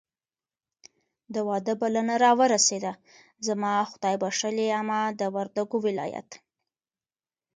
د 1.33 1.35
واده 1.49 1.73
بلنه 1.81 2.15
راورسېده. 2.23 2.93
زما 3.47 3.71
خدایبښلې 3.91 4.67
عمه 4.77 5.01
د 5.19 5.21
وردګو 5.35 5.77
ولایت 5.85 6.29